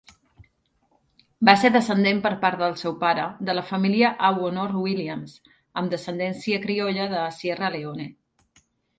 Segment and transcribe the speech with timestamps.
[1.49, 5.35] Va ser descendent, per part del seu pare, de la família Awoonor-Williams
[5.83, 8.09] amb descendència criolla de Sierra Leone.